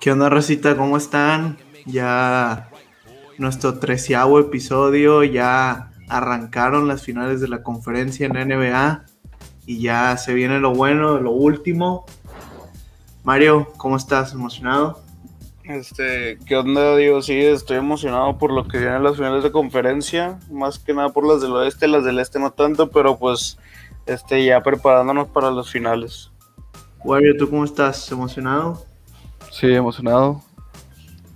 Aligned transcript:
¿Qué 0.00 0.10
onda, 0.10 0.30
Rosita? 0.30 0.78
¿Cómo 0.78 0.96
están? 0.96 1.58
Ya 1.84 2.70
nuestro 3.36 3.78
treceavo 3.80 4.40
episodio, 4.40 5.24
ya 5.24 5.90
arrancaron 6.08 6.88
las 6.88 7.02
finales 7.02 7.42
de 7.42 7.48
la 7.48 7.62
conferencia 7.62 8.24
en 8.24 8.32
NBA 8.32 9.04
y 9.66 9.82
ya 9.82 10.16
se 10.16 10.32
viene 10.32 10.58
lo 10.58 10.72
bueno, 10.72 11.20
lo 11.20 11.32
último. 11.32 12.06
Mario, 13.24 13.70
¿cómo 13.76 13.98
estás? 13.98 14.32
¿Emocionado? 14.32 15.02
Este, 15.64 16.38
¿qué 16.46 16.56
onda? 16.56 16.96
Digo, 16.96 17.20
sí, 17.20 17.38
estoy 17.38 17.76
emocionado 17.76 18.38
por 18.38 18.52
lo 18.52 18.66
que 18.66 18.78
vienen 18.78 19.04
las 19.04 19.16
finales 19.16 19.42
de 19.42 19.52
conferencia, 19.52 20.38
más 20.50 20.78
que 20.78 20.94
nada 20.94 21.10
por 21.10 21.28
las 21.28 21.42
del 21.42 21.52
oeste, 21.52 21.86
las 21.88 22.04
del 22.04 22.20
este 22.20 22.38
no 22.38 22.52
tanto, 22.52 22.90
pero 22.90 23.18
pues 23.18 23.58
este, 24.06 24.46
ya 24.46 24.62
preparándonos 24.62 25.28
para 25.28 25.50
los 25.50 25.70
finales. 25.70 26.30
Mario, 27.04 27.36
¿tú 27.36 27.50
cómo 27.50 27.66
estás? 27.66 28.10
¿Emocionado? 28.10 28.89
Sí, 29.50 29.72
emocionado. 29.72 30.42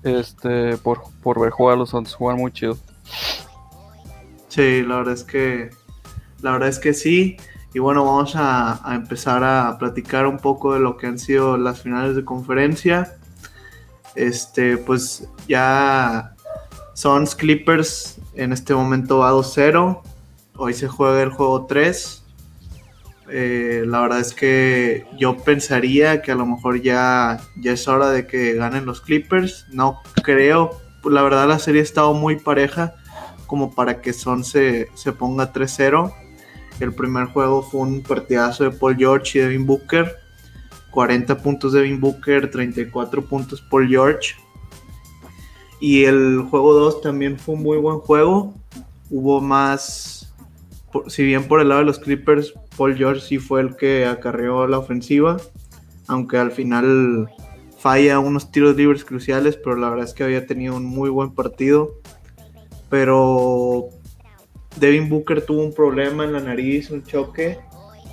Este, 0.03 0.77
por, 0.79 1.03
por 1.23 1.41
ver 1.41 1.51
jugar 1.51 1.75
a 1.75 1.79
los 1.79 1.91
Suns, 1.91 2.15
jugar 2.15 2.37
muy 2.37 2.53
chido. 2.53 2.77
Sí, 4.49 4.83
la 4.83 4.97
verdad 4.97 5.15
es 5.15 5.25
que 5.25 5.71
la 6.45 6.53
verdad 6.53 6.69
es 6.69 6.79
que 6.79 6.93
sí. 6.93 7.39
Y 7.73 7.79
bueno, 7.81 8.05
vamos 8.05 8.35
a, 8.37 8.81
empezar 8.95 9.43
a 9.43 9.79
platicar 9.79 10.27
un 10.27 10.39
poco 10.39 10.75
de 10.75 10.81
lo 10.81 10.97
que 10.97 11.07
han 11.09 11.19
sido 11.19 11.57
las 11.57 11.81
finales 11.81 12.15
de 12.15 12.25
conferencia. 12.25 13.17
Este, 14.15 14.77
pues 14.77 15.27
ya 15.49 16.37
Suns 16.93 17.35
Clippers 17.35 18.19
en 18.35 18.53
este 18.53 18.75
momento 18.75 19.19
va 19.19 19.33
2-0. 19.33 20.03
Hoy 20.57 20.75
se 20.75 20.87
juega 20.87 21.23
el 21.23 21.31
juego 21.31 21.67
3. 21.67 22.24
Eh, 23.29 23.85
la 23.87 24.01
verdad 24.03 24.21
es 24.21 24.35
que 24.35 25.07
yo 25.19 25.37
pensaría 25.37 26.21
que 26.23 26.33
a 26.33 26.35
lo 26.35 26.47
mejor 26.47 26.83
ya, 26.83 27.41
ya 27.57 27.73
es 27.73 27.89
hora 27.89 28.11
de 28.11 28.27
que 28.27 28.55
ganen 28.55 28.87
los 28.87 29.01
Clippers. 29.01 29.67
No 29.71 30.01
creo. 30.23 30.81
La 31.05 31.23
verdad 31.23 31.49
la 31.49 31.59
serie 31.59 31.81
ha 31.81 31.85
estado 31.85 32.15
muy 32.15 32.37
pareja 32.37 32.95
como 33.47 33.75
para 33.75 34.01
que 34.01 34.13
Son 34.13 34.45
se, 34.45 34.89
se 34.95 35.13
ponga 35.13 35.53
3-0. 35.53 36.13
El 36.81 36.93
primer 36.93 37.27
juego 37.27 37.63
fue 37.63 37.83
un 37.83 38.03
partidazo 38.03 38.65
de 38.65 38.71
Paul 38.71 38.97
George 38.97 39.39
y 39.39 39.43
Devin 39.43 39.67
Booker. 39.67 40.17
40 40.91 41.39
puntos 41.39 41.73
de 41.73 41.81
Devin 41.81 42.01
Booker, 42.01 42.51
34 42.51 43.25
puntos 43.25 43.61
Paul 43.61 43.89
George. 43.89 44.35
Y 45.81 46.05
el 46.05 46.41
juego 46.51 46.73
2 46.73 47.01
también 47.01 47.39
fue 47.39 47.57
un 47.57 47.63
muy 47.63 47.79
buen 47.79 47.99
juego. 47.99 48.55
Hubo 49.11 49.41
más, 49.41 50.33
si 51.09 51.25
bien 51.25 51.47
por 51.47 51.61
el 51.61 51.69
lado 51.69 51.81
de 51.81 51.87
los 51.87 51.99
Clippers, 51.99 52.55
Paul 52.77 52.97
George 52.97 53.21
sí 53.21 53.39
fue 53.39 53.61
el 53.61 53.77
que 53.77 54.07
acarreó 54.07 54.67
la 54.67 54.79
ofensiva, 54.79 55.37
aunque 56.07 56.39
al 56.39 56.51
final 56.51 57.29
falla 57.79 58.19
unos 58.19 58.51
tiros 58.51 58.77
libres 58.77 59.05
cruciales, 59.05 59.57
pero 59.57 59.77
la 59.77 59.91
verdad 59.91 60.07
es 60.07 60.15
que 60.15 60.25
había 60.25 60.47
tenido 60.47 60.77
un 60.77 60.85
muy 60.85 61.11
buen 61.11 61.33
partido. 61.35 61.95
Pero 62.89 63.89
Devin 64.77 65.09
Booker 65.09 65.45
tuvo 65.45 65.63
un 65.63 65.75
problema 65.75 66.25
en 66.25 66.33
la 66.33 66.41
nariz, 66.41 66.91
un 66.91 67.03
choque 67.05 67.59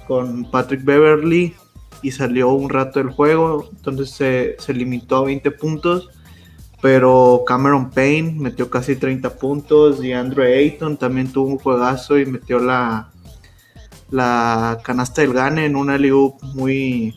con 0.08 0.50
Patrick 0.50 0.84
Beverly 0.84 1.56
y 2.02 2.12
salió 2.12 2.50
un 2.50 2.70
rato 2.70 3.00
del 3.00 3.12
juego, 3.12 3.70
entonces 3.72 4.12
se, 4.12 4.56
se 4.60 4.74
limitó 4.74 5.18
a 5.18 5.26
20 5.26 5.52
puntos. 5.52 6.10
Pero 6.82 7.44
Cameron 7.46 7.92
Payne 7.92 8.34
metió 8.40 8.70
casi 8.70 8.96
30 8.96 9.36
puntos 9.36 10.04
y 10.04 10.14
Andrew 10.14 10.44
Ayton 10.44 10.98
también 10.98 11.32
tuvo 11.32 11.48
un 11.48 11.60
juegazo 11.60 12.18
y 12.18 12.26
metió 12.26 12.58
la, 12.58 13.12
la 14.12 14.80
canasta 14.84 15.22
del 15.22 15.34
Gane 15.34 15.66
en 15.66 15.76
una 15.76 15.98
liga 15.98 16.18
muy 16.54 17.16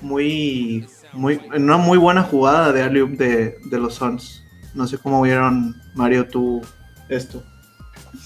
muy 0.00 0.86
muy 1.12 1.40
una 1.54 1.76
muy 1.76 1.96
buena 1.96 2.22
jugada 2.24 2.72
de 2.72 2.82
alley 2.82 3.06
de, 3.16 3.58
de 3.64 3.78
los 3.78 3.94
Suns. 3.94 4.44
No 4.74 4.86
sé 4.86 4.98
cómo 4.98 5.22
vieron 5.22 5.74
Mario 5.94 6.26
tú 6.26 6.60
esto. 7.08 7.42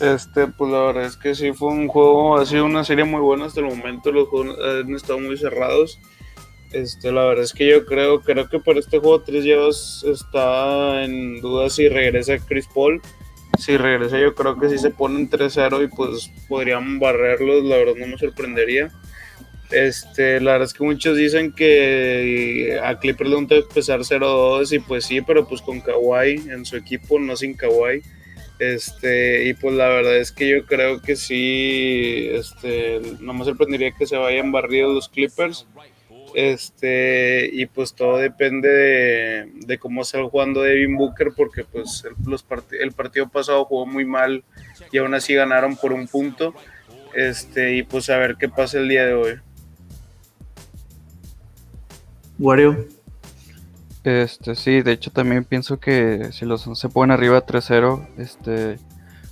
Este, 0.01 0.47
pues 0.49 0.71
la 0.71 0.81
verdad 0.81 1.05
es 1.05 1.17
que 1.17 1.35
sí 1.35 1.53
fue 1.53 1.69
un 1.69 1.89
juego, 1.89 2.39
ha 2.39 2.45
sido 2.45 2.65
una 2.65 2.85
serie 2.85 3.05
muy 3.05 3.21
buena 3.21 3.47
hasta 3.47 3.61
el 3.61 3.67
momento, 3.67 4.11
los 4.11 4.29
juegos 4.29 4.57
han 4.59 4.95
estado 4.95 5.21
muy 5.21 5.39
cerrados. 5.39 5.99
Este, 6.73 7.13
la 7.13 7.25
verdad 7.25 7.45
es 7.45 7.53
que 7.53 7.69
yo 7.69 7.87
creo, 7.87 8.21
creo 8.21 8.49
que 8.49 8.59
por 8.59 8.77
este 8.77 8.99
juego 8.99 9.21
3 9.21 9.45
ya 9.45 10.11
está 10.11 11.05
en 11.05 11.41
duda 11.41 11.71
si 11.71 11.89
regresa 11.89 12.39
Chris 12.39 12.67
Paul. 12.75 13.01
Si 13.59 13.77
regresa 13.77 14.19
yo 14.19 14.35
creo 14.35 14.59
que 14.59 14.69
si 14.69 14.79
se 14.79 14.91
ponen 14.91 15.31
3-0 15.31 15.85
y 15.85 15.89
pues 15.89 16.31
podrían 16.49 16.99
barrerlos, 16.99 17.65
la 17.65 17.77
verdad 17.77 17.95
no 17.97 18.07
me 18.07 18.19
sorprendería. 18.19 18.91
Este, 19.71 20.41
la 20.41 20.53
verdad 20.53 20.69
es 20.69 20.75
que 20.75 20.85
muchos 20.85 21.17
dicen 21.17 21.53
que 21.53 22.79
a 22.83 22.99
Clippers 22.99 23.31
le 23.31 23.37
gusta 23.37 23.55
empezar 23.57 24.01
0-2 24.01 24.73
y 24.73 24.79
pues 24.79 25.05
sí, 25.05 25.21
pero 25.23 25.47
pues 25.47 25.61
con 25.61 25.81
Kawhi 25.81 26.51
en 26.51 26.65
su 26.65 26.77
equipo, 26.77 27.19
no 27.19 27.37
sin 27.37 27.55
Kawhi. 27.55 28.03
Este, 28.59 29.45
y 29.49 29.55
pues 29.55 29.75
la 29.75 29.89
verdad 29.89 30.17
es 30.17 30.33
que 30.33 30.49
yo 30.49 30.65
creo 30.65 31.03
que 31.03 31.17
sí, 31.17 32.29
este, 32.31 33.01
no 33.21 33.35
me 33.35 33.45
sorprendería 33.45 33.93
que 33.93 34.07
se 34.07 34.17
vayan 34.17 34.53
barridos 34.53 34.95
los 34.95 35.09
Clippers. 35.09 35.67
Este, 36.37 37.49
y 37.51 37.65
pues 37.65 37.95
todo 37.95 38.19
depende 38.19 38.69
de, 38.69 39.51
de 39.55 39.79
cómo 39.79 40.03
está 40.03 40.23
jugando 40.23 40.61
Devin 40.61 40.95
Booker, 40.95 41.29
porque 41.35 41.65
pues 41.65 42.05
el, 42.05 42.13
los 42.31 42.43
part 42.43 42.71
el 42.75 42.93
partido 42.93 43.27
pasado 43.27 43.65
jugó 43.65 43.87
muy 43.87 44.05
mal 44.05 44.45
y 44.93 44.99
aún 44.99 45.15
así 45.15 45.33
ganaron 45.33 45.77
por 45.77 45.95
un 45.95 46.07
punto. 46.07 46.53
Este, 47.15 47.77
y 47.77 47.85
pues 47.85 48.11
a 48.11 48.19
ver 48.19 48.37
qué 48.37 48.51
pasa 48.51 48.77
el 48.77 48.87
día 48.87 49.07
de 49.07 49.15
hoy. 49.15 49.41
Wario. 52.39 52.87
Este, 54.05 54.57
sí, 54.57 54.83
de 54.83 54.93
hecho 54.93 55.11
también 55.11 55.43
pienso 55.43 55.81
que 55.81 56.33
si 56.33 56.45
los 56.45 56.69
se 56.79 56.89
ponen 56.91 57.13
arriba 57.13 57.47
3-0, 57.47 58.09
este, 58.19 58.77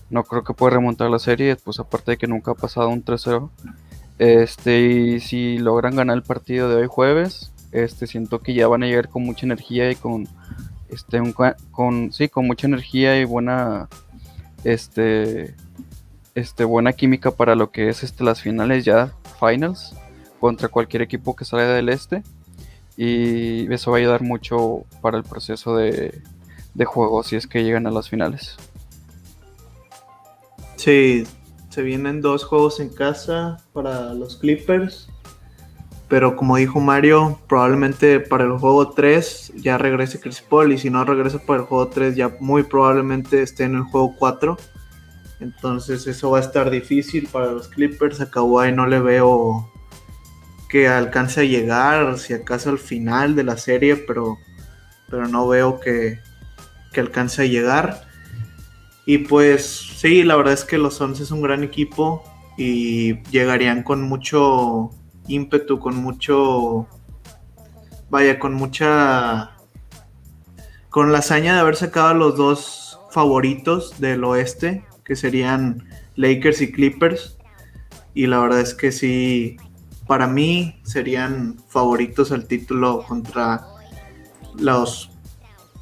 no 0.08 0.24
creo 0.24 0.42
que 0.42 0.54
pueda 0.54 0.76
remontar 0.76 1.10
la 1.10 1.18
serie, 1.18 1.56
pues 1.56 1.78
aparte 1.78 2.12
de 2.12 2.16
que 2.16 2.26
nunca 2.26 2.52
ha 2.52 2.54
pasado 2.54 2.88
un 2.88 3.04
3-0. 3.04 3.50
Este, 4.18 4.80
y 4.80 5.20
si 5.20 5.58
logran 5.58 5.96
ganar 5.96 6.16
el 6.16 6.22
partido 6.22 6.68
de 6.68 6.76
hoy 6.76 6.86
jueves, 6.86 7.52
este, 7.72 8.06
siento 8.06 8.40
que 8.40 8.54
ya 8.54 8.68
van 8.68 8.82
a 8.82 8.86
llegar 8.86 9.08
con 9.08 9.24
mucha 9.24 9.46
energía 9.46 9.90
y 9.90 9.96
con, 9.96 10.28
este, 10.88 11.20
con, 11.70 12.12
sí, 12.12 12.28
con 12.28 12.46
mucha 12.46 12.66
energía 12.66 13.18
y 13.20 13.24
buena, 13.24 13.88
este, 14.62 15.54
este, 16.34 16.64
buena 16.64 16.92
química 16.92 17.32
para 17.32 17.54
lo 17.56 17.70
que 17.70 17.88
es, 17.88 18.04
este, 18.04 18.22
las 18.24 18.40
finales 18.40 18.84
ya, 18.84 19.12
finals, 19.40 19.94
contra 20.38 20.68
cualquier 20.68 21.02
equipo 21.02 21.34
que 21.34 21.44
salga 21.44 21.74
del 21.74 21.88
este 21.88 22.22
y 22.96 23.72
eso 23.72 23.90
va 23.90 23.96
a 23.96 24.00
ayudar 24.00 24.22
mucho 24.22 24.84
para 25.00 25.16
el 25.16 25.24
proceso 25.24 25.76
de, 25.76 26.22
de 26.74 26.84
juego 26.84 27.22
si 27.22 27.36
es 27.36 27.46
que 27.46 27.64
llegan 27.64 27.86
a 27.86 27.90
las 27.90 28.08
finales. 28.08 28.56
Sí, 30.76 31.24
se 31.74 31.82
vienen 31.82 32.20
dos 32.20 32.44
juegos 32.44 32.78
en 32.78 32.88
casa 32.88 33.56
para 33.72 34.14
los 34.14 34.36
Clippers, 34.36 35.08
pero 36.06 36.36
como 36.36 36.56
dijo 36.56 36.78
Mario, 36.78 37.40
probablemente 37.48 38.20
para 38.20 38.44
el 38.44 38.52
juego 38.58 38.90
3 38.90 39.54
ya 39.56 39.76
regrese 39.76 40.20
Chris 40.20 40.40
Paul 40.40 40.72
y 40.72 40.78
si 40.78 40.88
no 40.88 41.04
regresa 41.04 41.40
para 41.40 41.62
el 41.62 41.66
juego 41.66 41.88
3 41.88 42.14
ya 42.14 42.36
muy 42.38 42.62
probablemente 42.62 43.42
esté 43.42 43.64
en 43.64 43.74
el 43.74 43.82
juego 43.82 44.14
4. 44.16 44.56
Entonces 45.40 46.06
eso 46.06 46.30
va 46.30 46.38
a 46.38 46.42
estar 46.42 46.70
difícil 46.70 47.26
para 47.26 47.50
los 47.50 47.66
Clippers. 47.66 48.20
A 48.20 48.30
Kawhi 48.30 48.70
no 48.70 48.86
le 48.86 49.00
veo 49.00 49.68
que 50.68 50.86
alcance 50.86 51.40
a 51.40 51.44
llegar, 51.44 52.18
si 52.20 52.34
acaso 52.34 52.70
al 52.70 52.78
final 52.78 53.34
de 53.34 53.42
la 53.42 53.56
serie, 53.56 53.96
pero, 53.96 54.38
pero 55.10 55.26
no 55.26 55.48
veo 55.48 55.80
que, 55.80 56.20
que 56.92 57.00
alcance 57.00 57.42
a 57.42 57.46
llegar. 57.46 58.13
Y 59.06 59.18
pues 59.18 59.66
sí, 59.96 60.22
la 60.22 60.36
verdad 60.36 60.54
es 60.54 60.64
que 60.64 60.78
los 60.78 60.94
Suns 60.94 61.20
es 61.20 61.30
un 61.30 61.42
gran 61.42 61.62
equipo 61.62 62.22
y 62.56 63.22
llegarían 63.24 63.82
con 63.82 64.02
mucho 64.02 64.90
ímpetu, 65.28 65.78
con 65.78 65.96
mucho, 65.96 66.86
vaya, 68.10 68.38
con 68.38 68.54
mucha, 68.54 69.56
con 70.88 71.12
la 71.12 71.18
hazaña 71.18 71.54
de 71.54 71.60
haber 71.60 71.76
sacado 71.76 72.08
a 72.08 72.14
los 72.14 72.36
dos 72.36 72.98
favoritos 73.10 74.00
del 74.00 74.24
oeste, 74.24 74.84
que 75.04 75.16
serían 75.16 75.86
Lakers 76.16 76.62
y 76.62 76.72
Clippers. 76.72 77.38
Y 78.14 78.26
la 78.26 78.38
verdad 78.38 78.60
es 78.60 78.74
que 78.74 78.92
sí, 78.92 79.56
para 80.06 80.26
mí 80.26 80.80
serían 80.84 81.56
favoritos 81.68 82.32
al 82.32 82.46
título 82.46 83.04
contra 83.06 83.66
los, 84.58 85.10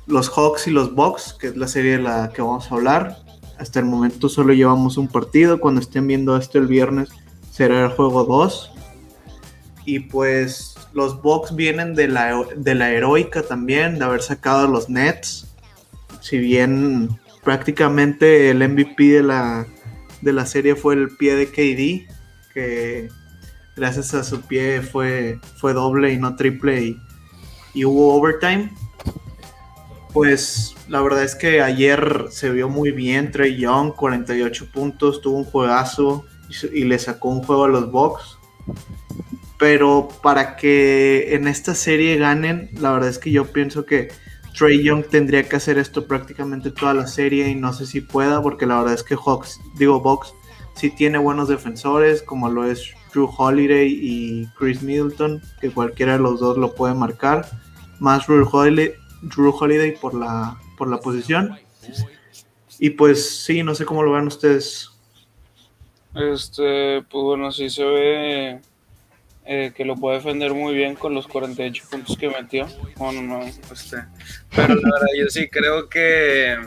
los 0.07 0.29
Hawks 0.31 0.67
y 0.67 0.71
los 0.71 0.95
Bucks, 0.95 1.37
que 1.39 1.49
es 1.49 1.57
la 1.57 1.69
serie 1.69 1.93
de 1.93 2.03
la 2.03 2.31
que 2.33 2.43
vamos 2.43 2.71
a 2.71 2.75
hablar. 2.75 3.19
Hasta 3.59 3.79
el 3.79 3.87
momento 3.87 4.29
solo 4.29 4.53
llevamos 4.53 4.97
un 4.97 5.09
partido. 5.09 5.61
Cuando 5.61 5.81
estén 5.81 6.07
viendo 6.07 6.37
esto 6.37 6.59
el 6.59 6.67
viernes 6.67 7.11
será 7.51 7.85
el 7.85 7.91
juego 7.91 8.25
2. 8.25 8.73
Y 9.85 10.01
pues 10.01 10.75
los 10.93 11.21
Bucks 11.23 11.55
vienen 11.55 11.95
de 11.95 12.09
la, 12.09 12.45
de 12.57 12.75
la 12.75 12.91
heroica 12.91 13.43
también, 13.43 13.99
de 13.99 14.05
haber 14.05 14.23
sacado 14.23 14.67
a 14.67 14.71
los 14.71 14.89
Nets. 14.89 15.49
Si 16.21 16.39
bien 16.39 17.21
prácticamente 17.43 18.51
el 18.51 18.69
MVP 18.69 19.05
de 19.05 19.23
la, 19.23 19.67
de 20.21 20.33
la 20.33 20.47
serie 20.47 20.77
fue 20.77 20.95
el 20.95 21.17
pie 21.17 21.35
de 21.35 21.47
KD, 21.49 22.13
que 22.55 23.09
gracias 23.77 24.15
a 24.15 24.23
su 24.23 24.41
pie 24.43 24.83
fue, 24.83 25.39
fue 25.57 25.73
doble 25.73 26.13
y 26.13 26.19
no 26.19 26.37
triple 26.37 26.83
y, 26.83 26.97
y 27.75 27.85
hubo 27.85 28.15
overtime. 28.15 28.73
Pues 30.13 30.75
la 30.89 31.01
verdad 31.01 31.25
es 31.25 31.35
que 31.35 31.63
ayer 31.63 32.27
se 32.31 32.51
vio 32.51 32.69
muy 32.69 32.91
bien 32.93 33.31
Trey 33.31 33.57
Young, 33.57 33.95
48 33.95 34.67
puntos, 34.71 35.23
tuvo 35.23 35.39
un 35.39 35.45
juegazo 35.45 36.27
y, 36.73 36.85
le 36.85 36.99
sacó 36.99 37.31
un 37.31 37.43
juego 37.43 37.65
a 37.65 37.69
los 37.69 37.91
Bucks. 37.91 38.39
Pero 39.59 40.09
para 40.23 40.57
que 40.57 41.35
en 41.35 41.49
esta 41.49 41.75
serie 41.75 42.19
ganen, 42.19 42.71
la 42.79 42.93
verdad 42.93 43.09
es 43.09 43.19
que 43.19 43.31
yo 43.31 43.47
pienso 43.47 43.87
que 43.87 44.09
Trey 44.59 44.83
Young 44.83 45.07
tendría 45.07 45.49
que 45.49 45.57
hacer 45.57 45.79
esto 45.79 46.07
prácticamente 46.07 46.71
toda 46.71 46.93
la 46.93 47.07
serie 47.07 47.49
y 47.49 47.55
no 47.55 47.73
sé 47.73 47.87
si 47.87 48.01
pueda 48.03 48.43
porque 48.43 48.67
la 48.67 48.79
verdad 48.79 48.95
es 48.95 49.03
que 49.03 49.17
Hawks, 49.17 49.61
digo 49.77 50.01
Bucks, 50.01 50.35
sí 50.75 50.91
tiene 50.91 51.17
buenos 51.19 51.49
defensores 51.49 52.23
como 52.23 52.51
lo 52.51 52.65
es 52.65 52.93
Drew 53.13 53.31
Holiday 53.35 53.89
y 53.89 54.47
Chris 54.59 54.83
Middleton, 54.83 55.41
que 55.61 55.71
cualquiera 55.71 56.15
de 56.15 56.19
los 56.19 56.41
dos 56.41 56.59
lo 56.59 56.75
puede 56.75 56.95
marcar. 56.95 57.47
Más 57.99 58.27
Drew 58.27 58.47
Holiday, 58.51 58.95
Drew 59.23 59.55
Holiday 59.57 59.97
por 59.97 60.15
la, 60.15 60.59
por 60.77 60.89
la 60.89 60.99
posición. 60.99 61.59
Y 62.79 62.91
pues 62.91 63.45
sí, 63.45 63.63
no 63.63 63.75
sé 63.75 63.85
cómo 63.85 64.03
lo 64.03 64.13
ven 64.13 64.27
ustedes. 64.27 64.91
Este, 66.15 67.03
pues 67.03 67.25
bueno, 67.25 67.51
sí 67.53 67.71
se 67.71 67.85
ve 67.85 68.61
eh, 69.45 69.73
que 69.75 69.85
lo 69.85 69.97
puede 69.97 70.19
defender 70.19 70.53
muy 70.53 70.75
bien 70.75 70.95
con 70.95 71.15
los 71.15 71.27
48 71.27 71.85
puntos 71.91 72.17
que 72.17 72.29
metió. 72.29 72.67
Bueno, 72.97 73.23
no, 73.23 73.43
este, 73.43 73.99
pero 74.55 74.75
la 74.75 74.91
verdad, 74.93 75.09
yo 75.19 75.27
sí 75.29 75.49
creo 75.49 75.89
que 75.89 76.59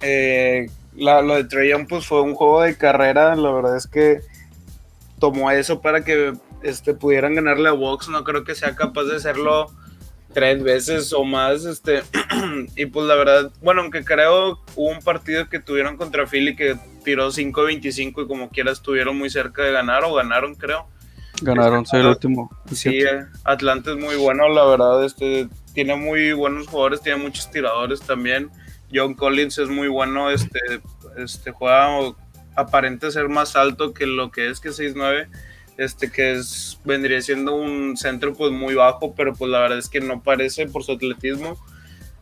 eh, 0.00 0.70
lo 0.96 1.34
de 1.34 1.44
Trey 1.44 1.72
pues 1.88 2.06
fue 2.06 2.22
un 2.22 2.34
juego 2.34 2.62
de 2.62 2.76
carrera. 2.76 3.36
La 3.36 3.52
verdad 3.52 3.76
es 3.76 3.86
que 3.86 4.20
tomó 5.18 5.50
eso 5.50 5.80
para 5.80 6.04
que 6.04 6.32
este, 6.62 6.94
pudieran 6.94 7.34
ganarle 7.34 7.68
a 7.68 7.72
Vox. 7.72 8.08
No 8.08 8.24
creo 8.24 8.44
que 8.44 8.54
sea 8.54 8.74
capaz 8.74 9.04
de 9.04 9.16
hacerlo 9.16 9.70
tres 10.32 10.62
veces 10.62 11.12
o 11.12 11.24
más. 11.24 11.64
Este, 11.64 12.02
y 12.76 12.86
pues 12.86 13.06
la 13.06 13.14
verdad, 13.14 13.52
bueno, 13.62 13.82
aunque 13.82 14.04
creo 14.04 14.60
hubo 14.76 14.90
un 14.90 15.00
partido 15.00 15.48
que 15.48 15.60
tuvieron 15.60 15.96
contra 15.96 16.26
Philly 16.26 16.56
que 16.56 16.76
tiró 17.04 17.28
5-25 17.30 18.24
y 18.24 18.26
como 18.26 18.50
quiera 18.50 18.72
estuvieron 18.72 19.16
muy 19.16 19.30
cerca 19.30 19.62
de 19.62 19.72
ganar 19.72 20.04
o 20.04 20.14
ganaron, 20.14 20.54
creo. 20.54 20.86
Ganaron, 21.42 21.86
sí, 21.86 21.96
el 21.96 22.06
último. 22.06 22.50
Sí, 22.72 23.00
Atlanta 23.44 23.92
es 23.92 23.96
muy 23.96 24.16
bueno, 24.16 24.48
la 24.48 24.64
verdad. 24.64 25.04
Este, 25.04 25.48
tiene 25.72 25.96
muy 25.96 26.32
buenos 26.32 26.66
jugadores, 26.66 27.00
tiene 27.00 27.22
muchos 27.22 27.50
tiradores 27.50 28.00
también. 28.00 28.50
John 28.92 29.14
Collins 29.14 29.58
es 29.58 29.68
muy 29.68 29.88
bueno, 29.88 30.30
este, 30.30 30.58
este 31.16 31.52
juega 31.52 32.12
aparente 32.56 33.10
ser 33.10 33.28
más 33.28 33.56
alto 33.56 33.94
que 33.94 34.06
lo 34.06 34.30
que 34.30 34.50
es 34.50 34.60
que 34.60 34.70
6'9 34.70 35.28
este 35.80 36.10
que 36.10 36.32
es 36.32 36.78
vendría 36.84 37.22
siendo 37.22 37.54
un 37.54 37.96
centro 37.96 38.34
pues 38.34 38.52
muy 38.52 38.74
bajo, 38.74 39.14
pero 39.14 39.34
pues 39.34 39.50
la 39.50 39.60
verdad 39.60 39.78
es 39.78 39.88
que 39.88 40.00
no 40.00 40.22
parece 40.22 40.66
por 40.66 40.84
su 40.84 40.92
atletismo. 40.92 41.58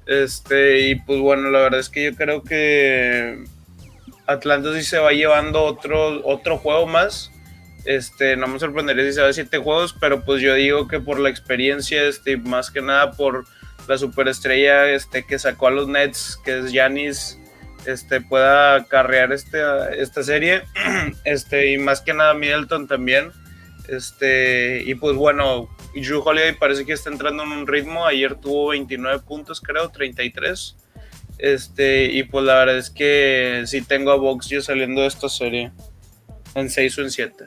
Este, 0.06 0.88
y 0.88 0.94
pues 0.94 1.18
bueno, 1.18 1.50
la 1.50 1.58
verdad 1.58 1.80
es 1.80 1.88
que 1.88 2.04
yo 2.04 2.14
creo 2.14 2.42
que 2.42 3.44
Atlanta 4.26 4.72
sí 4.74 4.82
se 4.82 4.98
va 4.98 5.10
llevando 5.10 5.64
otro, 5.64 6.24
otro 6.24 6.56
juego 6.58 6.86
más. 6.86 7.32
Este, 7.84 8.36
no 8.36 8.46
me 8.46 8.60
sorprendería 8.60 9.04
si 9.06 9.14
se 9.14 9.22
va 9.22 9.28
a 9.28 9.32
siete 9.32 9.58
juegos, 9.58 9.94
pero 9.98 10.24
pues 10.24 10.40
yo 10.40 10.54
digo 10.54 10.86
que 10.86 11.00
por 11.00 11.18
la 11.18 11.28
experiencia, 11.28 12.04
este, 12.04 12.36
más 12.36 12.70
que 12.70 12.80
nada 12.80 13.10
por 13.12 13.44
la 13.88 13.98
superestrella 13.98 14.88
este, 14.88 15.24
que 15.24 15.38
sacó 15.38 15.66
a 15.66 15.72
los 15.72 15.88
Nets, 15.88 16.38
que 16.44 16.58
es 16.58 16.70
Giannis, 16.70 17.40
este, 17.86 18.20
pueda 18.20 18.84
carrear 18.84 19.32
este, 19.32 19.58
esta 19.98 20.22
serie. 20.22 20.62
Este, 21.24 21.72
y 21.72 21.78
más 21.78 22.00
que 22.00 22.14
nada 22.14 22.34
Middleton 22.34 22.86
también. 22.86 23.32
Este, 23.88 24.82
y 24.84 24.94
pues 24.94 25.16
bueno, 25.16 25.68
Drew 25.94 26.22
Holiday 26.22 26.54
parece 26.56 26.84
que 26.84 26.92
está 26.92 27.10
entrando 27.10 27.42
en 27.42 27.50
un 27.50 27.66
ritmo. 27.66 28.04
Ayer 28.04 28.34
tuvo 28.34 28.68
29 28.68 29.20
puntos, 29.20 29.60
creo, 29.60 29.88
33. 29.88 30.76
Este, 31.38 32.04
y 32.12 32.24
pues 32.24 32.44
la 32.44 32.54
verdad 32.58 32.78
es 32.78 32.90
que 32.90 33.62
sí 33.66 33.80
tengo 33.82 34.10
a 34.10 34.16
Box 34.16 34.48
yo 34.48 34.60
saliendo 34.60 35.00
de 35.00 35.06
esta 35.06 35.28
serie 35.28 35.72
en 36.54 36.68
6 36.68 36.98
o 36.98 37.02
en 37.02 37.10
7. 37.10 37.44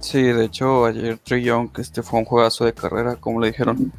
Sí, 0.00 0.22
de 0.22 0.44
hecho, 0.44 0.84
ayer 0.84 1.18
Trey 1.18 1.42
Young 1.42 1.70
este 1.78 2.02
fue 2.02 2.20
un 2.20 2.26
juegazo 2.26 2.64
de 2.64 2.74
carrera, 2.74 3.16
como 3.16 3.40
le 3.40 3.48
dijeron. 3.48 3.92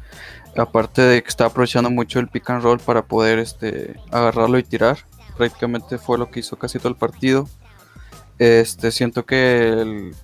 Aparte 0.56 1.02
de 1.02 1.22
que 1.22 1.28
está 1.28 1.44
aprovechando 1.44 1.90
mucho 1.90 2.18
el 2.18 2.28
pick 2.28 2.48
and 2.50 2.62
roll 2.62 2.80
para 2.80 3.02
poder 3.04 3.38
este, 3.38 3.94
agarrarlo 4.10 4.58
y 4.58 4.62
tirar. 4.62 4.98
Prácticamente 5.36 5.98
fue 5.98 6.18
lo 6.18 6.30
que 6.30 6.40
hizo 6.40 6.58
casi 6.58 6.78
todo 6.78 6.88
el 6.88 6.96
partido. 6.96 7.48
Este, 8.38 8.90
siento 8.92 9.26
que 9.26 9.68
el, 9.68 10.14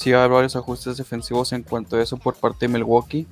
sí 0.00 0.12
va 0.12 0.26
varios 0.26 0.56
ajustes 0.56 0.96
defensivos 0.96 1.52
en 1.52 1.62
cuanto 1.62 1.96
a 1.96 2.02
eso 2.02 2.16
por 2.16 2.34
parte 2.34 2.66
de 2.66 2.72
Milwaukee. 2.72 3.26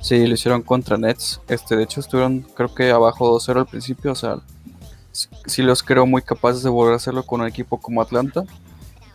Sí, 0.00 0.24
lo 0.26 0.34
hicieron 0.34 0.62
contra 0.62 0.96
Nets. 0.96 1.40
Este, 1.48 1.76
de 1.76 1.82
hecho, 1.82 1.98
estuvieron 1.98 2.42
creo 2.54 2.72
que 2.72 2.90
abajo 2.92 3.36
2-0 3.36 3.58
al 3.58 3.66
principio. 3.66 4.12
O 4.12 4.14
sea, 4.14 4.38
sí 5.12 5.62
los 5.62 5.82
creo 5.82 6.06
muy 6.06 6.22
capaces 6.22 6.62
de 6.62 6.70
volver 6.70 6.92
a 6.92 6.96
hacerlo 6.96 7.24
con 7.24 7.40
un 7.40 7.48
equipo 7.48 7.80
como 7.80 8.00
Atlanta. 8.00 8.44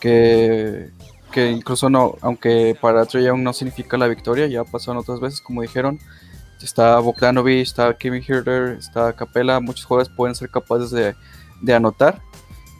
Que, 0.01 0.89
que 1.31 1.49
incluso 1.51 1.89
no, 1.89 2.15
aunque 2.19 2.77
para 2.81 3.05
Trey 3.05 3.23
Young 3.23 3.43
no 3.43 3.53
significa 3.53 3.97
la 3.97 4.07
victoria, 4.07 4.47
ya 4.47 4.63
pasaron 4.65 4.97
otras 4.97 5.19
veces, 5.19 5.41
como 5.41 5.61
dijeron 5.61 5.99
está 6.65 6.99
Bogdanovic, 6.99 7.61
está 7.61 7.97
Kevin 7.97 8.23
Herter, 8.27 8.77
está 8.77 9.13
Capela, 9.13 9.59
muchos 9.59 9.85
jugadores 9.85 10.13
pueden 10.13 10.35
ser 10.35 10.49
capaces 10.49 10.91
de, 10.91 11.73
anotar. 11.73 12.21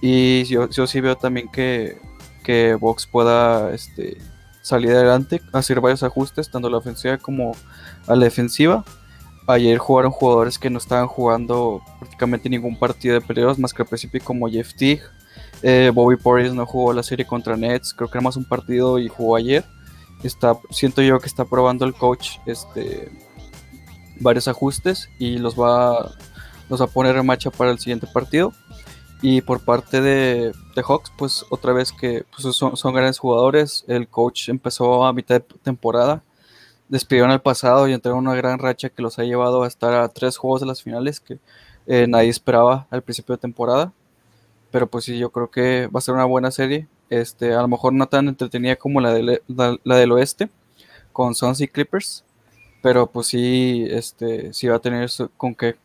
Y 0.02 0.44
yo, 0.46 0.70
yo, 0.70 0.88
sí 0.88 1.02
veo 1.02 1.16
también 1.16 1.50
que, 1.50 1.98
que 2.50 2.74
Box 2.74 3.06
pueda 3.06 3.72
este, 3.76 4.18
salir 4.64 4.90
adelante, 4.90 5.40
hacer 5.54 5.80
varios 5.80 6.02
ajustes, 6.02 6.50
tanto 6.50 6.68
a 6.68 6.72
la 6.72 6.78
ofensiva 6.78 7.20
como 7.20 7.52
a 8.08 8.16
la 8.16 8.26
defensiva. 8.26 8.84
Ayer 9.46 9.78
jugaron 9.78 10.12
jugadores 10.12 10.58
que 10.58 10.72
no 10.72 10.80
estaban 10.80 11.06
jugando 11.06 11.80
prácticamente 12.00 12.50
ningún 12.50 12.76
partido 12.76 13.14
de 13.14 13.22
peleos, 13.22 13.60
más 13.60 13.72
que 13.72 13.84
al 13.84 13.88
principio 13.88 14.20
como 14.24 14.50
Jeff 14.50 14.74
Teague. 14.74 15.04
Eh, 15.62 15.92
Bobby 15.94 16.16
Porris 16.16 16.52
no 16.52 16.66
jugó 16.66 16.92
la 16.92 17.04
serie 17.04 17.24
contra 17.24 17.56
Nets, 17.56 17.94
creo 17.94 18.10
que 18.10 18.18
era 18.18 18.24
más 18.24 18.36
un 18.36 18.46
partido 18.46 18.98
y 18.98 19.10
jugó 19.10 19.36
ayer. 19.36 19.64
Siento 20.72 21.04
yo 21.04 21.20
que 21.20 21.28
está 21.28 21.46
probando 21.46 21.86
el 21.86 21.94
coach 21.94 22.40
este, 22.48 23.12
varios 24.20 24.48
ajustes 24.48 25.08
y 25.20 25.38
los 25.38 25.54
va 25.56 26.00
a 26.00 26.88
poner 26.92 27.16
en 27.16 27.28
marcha 27.28 27.52
para 27.52 27.70
el 27.70 27.78
siguiente 27.78 28.08
partido. 28.12 28.54
Y 29.22 29.42
por 29.42 29.60
parte 29.60 30.02
de, 30.02 30.54
de 30.76 30.84
Hawks, 30.84 31.12
pues 31.18 31.46
otra 31.50 31.74
vez 31.74 31.92
que 31.92 32.24
pues 32.32 32.56
son, 32.56 32.78
son, 32.78 32.94
grandes 32.94 33.20
jugadores. 33.20 33.84
El 33.88 34.08
coach 34.08 34.50
empezó 34.50 35.06
a 35.06 35.14
mitad 35.14 35.36
de 35.36 35.46
temporada. 35.62 36.24
Despidieron 36.88 37.32
el 37.32 37.42
pasado 37.42 37.88
y 37.88 37.94
entraron 37.94 38.20
una 38.20 38.36
gran 38.36 38.60
racha 38.60 38.90
que 38.90 39.02
los 39.02 39.20
ha 39.20 39.24
llevado 39.24 39.64
a 39.64 39.68
estar 39.68 39.94
a 39.94 40.08
tres 40.10 40.38
juegos 40.38 40.62
de 40.62 40.68
las 40.68 40.82
finales 40.82 41.20
que 41.20 41.40
eh, 41.88 42.08
nadie 42.08 42.30
esperaba 42.30 42.88
al 42.90 43.02
principio 43.04 43.36
de 43.36 43.42
temporada. 43.42 43.94
Pero 44.72 44.88
pues 44.88 45.06
sí, 45.06 45.18
yo 45.18 45.32
creo 45.32 45.52
que 45.52 45.88
va 45.88 46.00
a 46.00 46.02
ser 46.02 46.16
una 46.16 46.26
buena 46.26 46.52
serie. 46.52 46.88
Este, 47.10 47.54
a 47.54 47.62
lo 47.62 47.68
mejor 47.68 47.94
no 47.94 48.08
tan 48.08 48.28
entretenida 48.30 48.76
como 48.76 49.02
la, 49.02 49.14
de, 49.14 49.42
la, 49.48 49.78
la 49.84 49.96
del 49.98 50.12
oeste, 50.12 50.50
con 51.12 51.36
Suns 51.36 51.62
y 51.62 51.68
Clippers 51.68 52.24
pero 52.82 53.08
pues 53.08 53.28
sí, 53.28 53.86
este, 53.90 54.54
sí 54.54 54.68
va 54.68 54.78
a 54.78 54.80
tener 54.80 55.10
con 55.38 55.56
qué. 55.56 55.76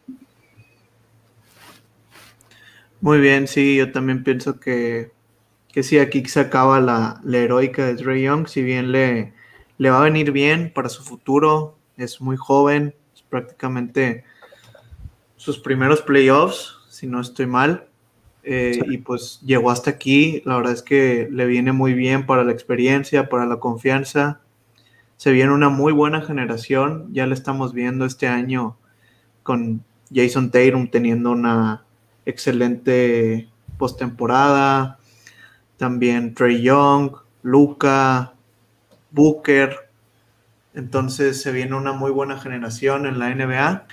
Muy 3.05 3.21
bien, 3.21 3.49
sí, 3.49 3.77
yo 3.77 3.93
también 3.93 4.25
pienso 4.25 4.59
que, 4.59 5.13
que 5.71 5.83
sí, 5.83 5.99
aquí 5.99 6.25
se 6.25 6.41
acaba 6.41 6.81
la, 6.81 7.21
heroica 7.31 7.85
de 7.85 7.97
Trey 7.97 8.23
Young, 8.23 8.49
si 8.49 8.63
bien 8.63 8.93
le, 8.93 9.35
le 9.77 9.91
va 9.91 10.01
a 10.01 10.05
venir 10.05 10.33
bien 10.33 10.73
para 10.75 10.89
su 10.89 11.03
futuro, 11.03 11.77
es 11.99 12.23
muy 12.23 12.39
joven, 12.39 12.95
es 13.15 13.21
prácticamente 13.21 14.25
sus 15.37 15.59
primeros 15.59 16.01
playoffs, 16.01 16.79
si 16.89 17.07
no 17.07 17.21
estoy 17.21 17.45
mal, 17.45 17.89
eh, 18.43 18.81
y 18.89 18.97
pues 18.97 19.39
llegó 19.45 19.71
hasta 19.71 19.91
aquí, 19.91 20.41
la 20.47 20.57
verdad 20.57 20.73
es 20.73 20.83
que 20.83 21.29
le 21.31 21.45
viene 21.45 21.73
muy 21.73 21.93
bien 21.93 22.25
para 22.25 22.43
la 22.43 22.53
experiencia, 22.53 23.29
para 23.29 23.45
la 23.45 23.61
confianza, 23.61 24.41
se 25.19 25.31
viene 25.31 25.53
una 25.53 25.69
muy 25.69 25.93
buena 25.93 26.23
generación. 26.23 27.13
Ya 27.13 27.27
la 27.27 27.35
estamos 27.35 27.75
viendo 27.75 28.07
este 28.07 28.29
año 28.29 28.79
con 29.43 29.85
Jason 30.11 30.51
Tatum 30.51 30.89
teniendo 30.89 31.33
una 31.33 31.84
excelente 32.27 33.49
postemporada. 33.79 34.99
También 35.77 36.35
Trey 36.35 36.63
Young, 36.63 37.13
Luca, 37.43 38.35
Booker. 39.11 39.77
Entonces 40.75 41.41
se 41.41 41.53
viene 41.53 41.77
una 41.77 41.93
muy 41.93 42.11
buena 42.11 42.39
generación 42.39 43.07
en 43.07 43.19
la 43.19 43.35
NBA. 43.35 43.87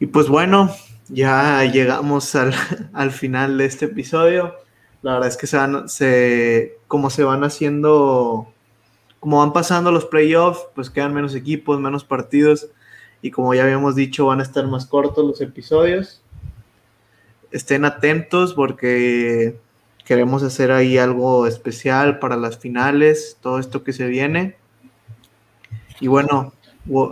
Y 0.00 0.06
pues 0.06 0.28
bueno, 0.28 0.70
ya 1.08 1.64
llegamos 1.64 2.34
al, 2.34 2.54
al 2.92 3.10
final 3.10 3.58
de 3.58 3.66
este 3.66 3.86
episodio. 3.86 4.54
La 5.02 5.14
verdad 5.14 5.28
es 5.28 5.36
que 5.36 5.46
se 5.46 5.56
van, 5.56 5.88
se, 5.88 6.78
como 6.88 7.10
se 7.10 7.24
van 7.24 7.44
haciendo 7.44 8.48
como 9.24 9.38
van 9.38 9.54
pasando 9.54 9.90
los 9.90 10.04
playoffs, 10.04 10.66
pues 10.74 10.90
quedan 10.90 11.14
menos 11.14 11.34
equipos, 11.34 11.80
menos 11.80 12.04
partidos. 12.04 12.68
Y 13.22 13.30
como 13.30 13.54
ya 13.54 13.62
habíamos 13.62 13.94
dicho, 13.94 14.26
van 14.26 14.40
a 14.40 14.42
estar 14.42 14.66
más 14.66 14.84
cortos 14.84 15.24
los 15.24 15.40
episodios. 15.40 16.22
Estén 17.54 17.84
atentos 17.84 18.52
porque 18.52 19.56
queremos 20.04 20.42
hacer 20.42 20.72
ahí 20.72 20.98
algo 20.98 21.46
especial 21.46 22.18
para 22.18 22.36
las 22.36 22.58
finales, 22.58 23.38
todo 23.40 23.60
esto 23.60 23.84
que 23.84 23.92
se 23.92 24.08
viene. 24.08 24.56
Y 26.00 26.08
bueno, 26.08 26.52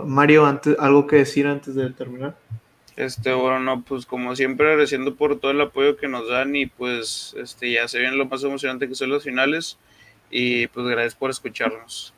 Mario, 0.05 0.45
antes, 0.45 0.75
¿algo 0.79 1.07
que 1.07 1.15
decir 1.15 1.47
antes 1.47 1.75
de 1.75 1.89
terminar? 1.91 2.35
Este, 2.97 3.33
bueno, 3.33 3.61
no, 3.61 3.83
pues 3.83 4.05
como 4.05 4.35
siempre 4.35 4.67
agradeciendo 4.67 5.15
por 5.15 5.39
todo 5.39 5.51
el 5.51 5.61
apoyo 5.61 5.95
que 5.95 6.09
nos 6.09 6.27
dan 6.27 6.57
y 6.57 6.65
pues 6.65 7.33
este 7.37 7.71
ya 7.71 7.87
se 7.87 7.99
viene 7.99 8.17
lo 8.17 8.25
más 8.25 8.43
emocionante 8.43 8.89
que 8.89 8.95
son 8.95 9.11
los 9.11 9.23
finales 9.23 9.77
y 10.29 10.67
pues 10.67 10.85
gracias 10.85 11.15
por 11.15 11.29
escucharnos. 11.29 12.13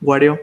Wario. 0.00 0.38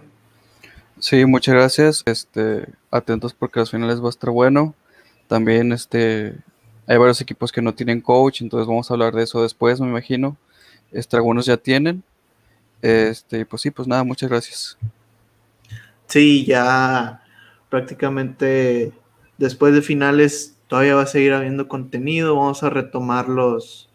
Sí, 1.00 1.26
muchas 1.26 1.56
gracias. 1.56 2.04
Este, 2.06 2.68
atentos 2.92 3.34
porque 3.34 3.62
los 3.62 3.72
finales 3.72 4.02
va 4.02 4.08
a 4.08 4.10
estar 4.10 4.32
bueno. 4.32 4.76
También 5.28 5.72
este 5.72 6.36
hay 6.88 6.98
varios 6.98 7.20
equipos 7.22 7.52
que 7.52 7.62
no 7.62 7.74
tienen 7.74 8.02
coach, 8.02 8.42
entonces 8.42 8.68
vamos 8.68 8.90
a 8.90 8.94
hablar 8.94 9.14
de 9.14 9.24
eso 9.24 9.42
después, 9.42 9.82
me 9.82 9.88
imagino. 9.88 10.38
Este, 10.92 11.18
algunos 11.18 11.46
ya 11.46 11.58
tienen. 11.58 12.04
Este, 12.82 13.46
pues 13.46 13.64
sí, 13.64 13.72
pues 13.72 13.88
nada, 13.88 14.04
muchas 14.04 14.30
gracias. 14.30 14.78
Sí, 16.08 16.46
ya 16.46 17.24
prácticamente 17.70 18.94
después 19.38 19.74
de 19.74 19.82
finales 19.82 20.56
todavía 20.68 20.96
va 20.96 21.02
a 21.02 21.08
seguir 21.08 21.34
habiendo 21.34 21.68
contenido. 21.68 22.36
Vamos 22.36 22.62
a 22.62 22.70
retomar 22.70 23.28
los, 23.28 23.90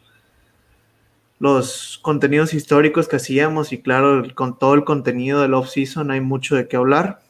los 1.38 2.00
contenidos 2.02 2.52
históricos 2.54 3.06
que 3.06 3.16
hacíamos 3.16 3.72
y 3.72 3.80
claro, 3.80 4.24
con 4.34 4.58
todo 4.58 4.74
el 4.74 4.84
contenido 4.84 5.42
del 5.42 5.54
off-season 5.54 6.10
hay 6.10 6.20
mucho 6.20 6.56
de 6.56 6.66
qué 6.66 6.76
hablar. 6.76 7.22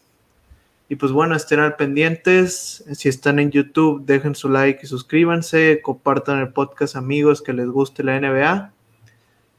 Y 0.90 0.96
pues 0.96 1.12
bueno, 1.12 1.36
estén 1.36 1.60
al 1.60 1.76
pendientes. 1.76 2.84
Si 2.94 3.08
están 3.08 3.38
en 3.38 3.52
YouTube, 3.52 4.04
dejen 4.04 4.34
su 4.34 4.48
like 4.48 4.80
y 4.82 4.88
suscríbanse. 4.88 5.80
Compartan 5.82 6.40
el 6.40 6.52
podcast 6.52 6.96
amigos 6.96 7.42
que 7.42 7.52
les 7.52 7.68
guste 7.68 8.02
la 8.02 8.18
NBA. 8.20 8.72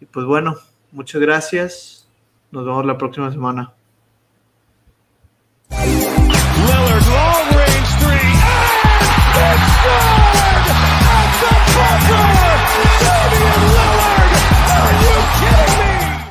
Y 0.02 0.06
pues 0.08 0.26
bueno, 0.26 0.58
muchas 0.92 1.22
gracias. 1.22 2.06
Nos 2.52 2.66
vemos 2.66 2.86
la 2.86 2.98
próxima 2.98 3.32
semana. 3.32 3.74